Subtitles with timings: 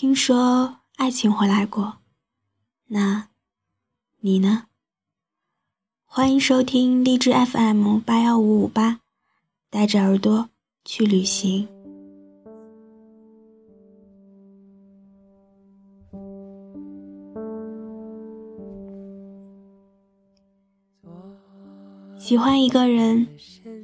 [0.00, 1.98] 听说爱情回来过，
[2.86, 3.28] 那
[4.20, 4.64] 你呢？
[6.06, 9.00] 欢迎收听荔枝 FM 八幺五五八，
[9.68, 10.48] 带着耳朵
[10.86, 11.68] 去旅行。
[22.16, 23.28] 喜欢一个人，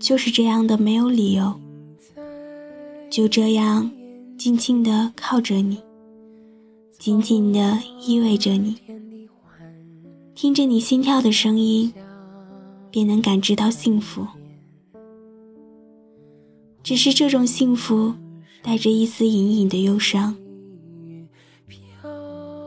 [0.00, 1.60] 就是这样的，没有理由，
[3.10, 3.90] 就这样
[4.38, 5.84] 静静的靠着你。
[6.98, 8.76] 紧紧地依偎着你，
[10.34, 11.92] 听着你心跳的声音，
[12.90, 14.26] 便能感知到幸福。
[16.82, 18.14] 只是这种幸福
[18.62, 20.34] 带着一丝隐隐的忧伤。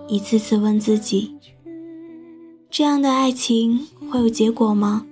[0.07, 1.35] 一次次问自己：
[2.69, 5.05] 这样的爱情会有结果吗？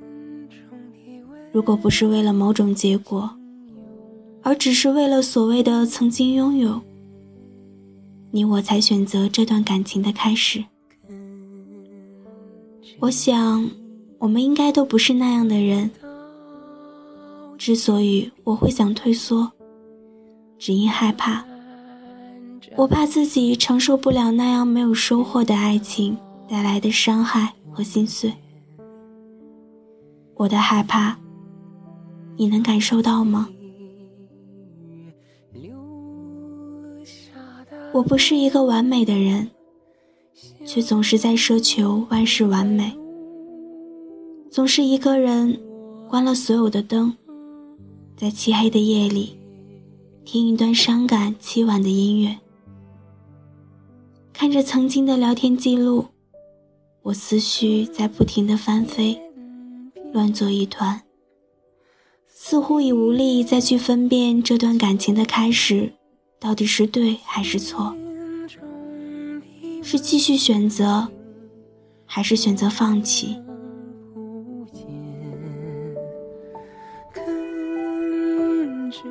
[1.51, 3.29] 如果不是为了某种结果，
[4.43, 6.81] 而只是为了所谓的曾经拥有。
[8.31, 10.63] 你我才选择这段感情的开始。
[12.99, 13.69] 我想，
[14.17, 15.89] 我们应该都不是那样的人。
[17.57, 19.51] 之所以我会想退缩，
[20.59, 21.43] 只因害怕，
[22.75, 26.17] 我怕自己承受不了那样没有收获的爱情
[26.47, 28.31] 带来的伤害和心碎。
[30.35, 31.17] 我的害怕，
[32.35, 33.49] 你能感受到吗？
[37.93, 39.49] 我不是一个完美的人，
[40.65, 42.95] 却总是在奢求万事完美。
[44.51, 45.59] 总是一个人，
[46.07, 47.15] 关了所有的灯，
[48.15, 49.37] 在漆黑的夜里，
[50.25, 52.37] 听一段伤感凄婉的音乐，
[54.31, 56.05] 看着曾经的聊天记录，
[57.03, 59.19] 我思绪在不停的翻飞，
[60.13, 61.01] 乱作一团，
[62.27, 65.93] 似乎已无力再去分辨这段感情的开始。
[66.39, 67.95] 到底是对还是错？
[69.81, 71.07] 是继续选择，
[72.05, 73.37] 还是选择放弃？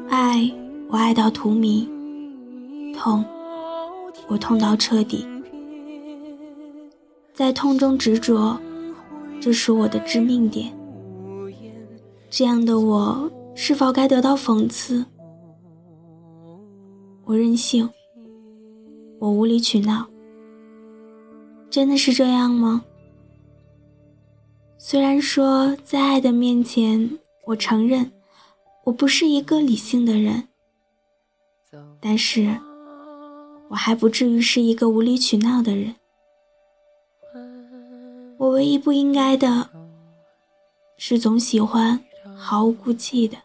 [0.08, 0.50] 爱，
[0.88, 1.88] 我爱到荼蘼；
[2.94, 3.24] 痛，
[4.28, 5.26] 我痛到彻底。
[7.34, 8.58] 在痛中执着，
[9.40, 10.72] 这是我的致命点。
[12.30, 15.04] 这样的我，是否该得到讽刺？
[17.26, 17.90] 我任性，
[19.18, 20.06] 我无理取闹，
[21.68, 22.84] 真的是这样吗？
[24.78, 28.12] 虽然说在爱的面前，我承认
[28.84, 30.46] 我不是一个理性的人，
[31.98, 32.56] 但是
[33.70, 35.96] 我还不至于是一个无理取闹的人。
[38.38, 39.68] 我唯一不应该的，
[40.96, 41.98] 是总喜欢
[42.36, 43.36] 毫无顾忌的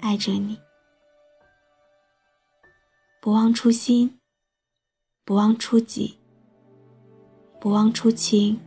[0.00, 0.58] 爱着你。
[3.20, 4.16] 不忘初心，
[5.24, 6.18] 不忘初己，
[7.60, 8.60] 不忘初情，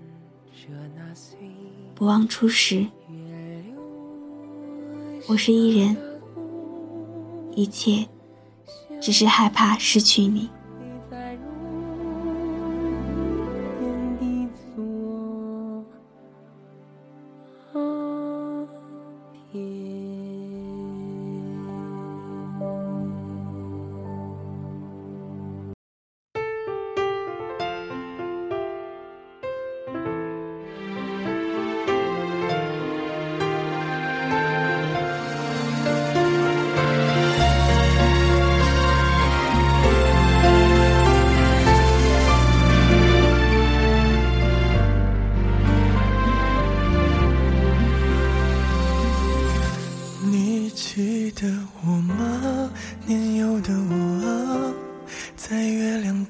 [1.95, 2.85] 不忘初识。
[5.29, 5.95] 我是伊人，
[7.55, 8.05] 一切
[9.01, 10.49] 只是害怕失去你。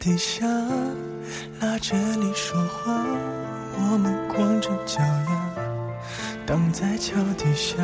[0.02, 0.48] 地下
[1.60, 2.92] 拉着你说话，
[3.78, 5.30] 我们光着脚丫，
[6.44, 7.78] 荡在桥底下，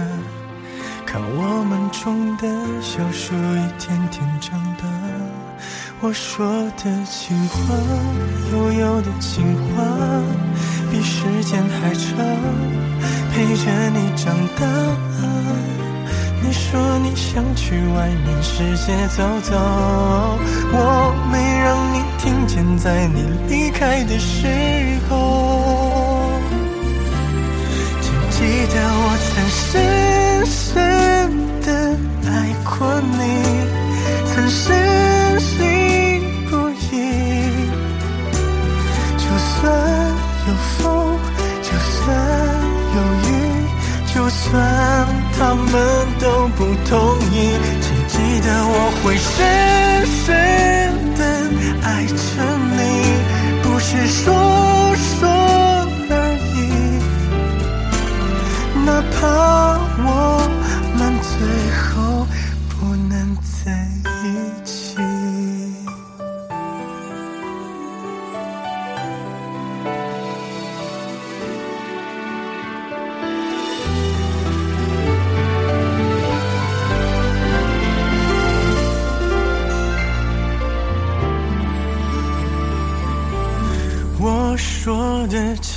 [1.05, 2.47] 看我们种的
[2.81, 4.87] 小树一天天长大。
[6.01, 7.75] 我说的情话，
[8.51, 9.83] 悠悠的情话，
[10.89, 12.17] 比时间还长，
[13.31, 14.65] 陪着你长大。
[16.39, 19.53] 你说你想去外面世界走走，
[20.71, 24.47] 我没让你听见，在你离开的时
[25.09, 25.15] 候。
[28.31, 30.55] 记得我曾深深
[31.61, 31.67] 的
[32.29, 32.31] 爱
[32.63, 33.19] 过你，
[34.27, 35.55] 曾深信
[36.49, 36.93] 不疑。
[39.17, 39.55] 就算
[40.47, 40.83] 有风，
[41.63, 41.97] 就算
[42.95, 42.97] 有
[43.27, 43.29] 雨，
[44.13, 44.45] 就算
[45.37, 45.65] 他们
[46.19, 46.95] 都不同
[47.31, 47.35] 意，
[48.17, 49.35] 记得我会深
[50.25, 50.25] 深
[51.15, 51.21] 的
[51.83, 52.13] 爱着
[52.75, 52.79] 你
[53.61, 54.25] 不是说
[54.95, 55.19] 说
[56.09, 56.13] 而
[56.55, 56.57] 已。
[58.85, 59.21] 哪怕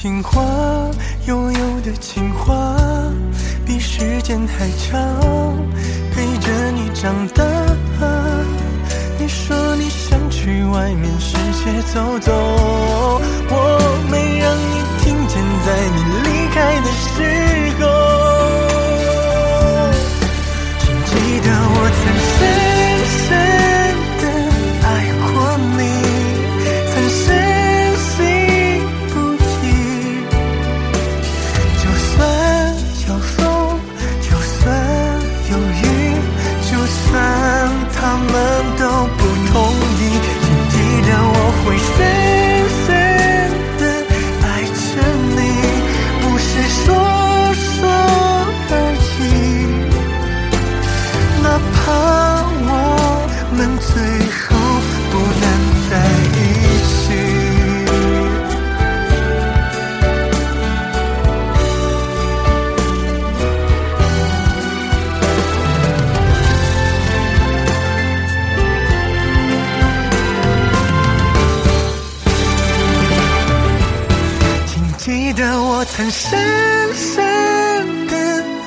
[0.01, 0.43] 情话，
[1.27, 2.75] 悠悠的情话，
[3.67, 4.99] 比时间还长，
[6.11, 7.45] 陪着你长大。
[9.19, 12.33] 你说你想去外面世界走走，
[13.51, 14.30] 我没
[75.81, 76.29] 我曾深
[76.95, 77.25] 深
[78.07, 78.15] 的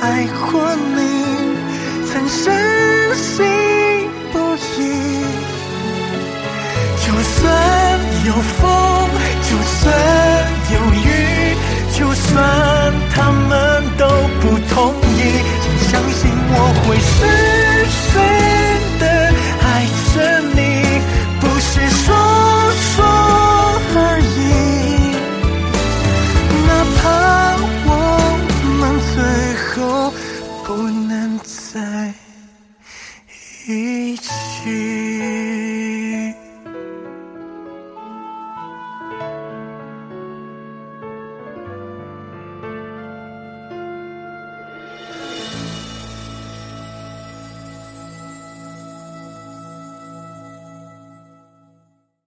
[0.01, 1.00] 爱过你，
[2.12, 3.45] 曾深信
[4.31, 4.77] 不疑。
[7.06, 7.39] 就算
[8.25, 8.65] 有风，
[9.48, 9.94] 就算
[10.74, 11.56] 有雨，
[11.95, 12.52] 就算。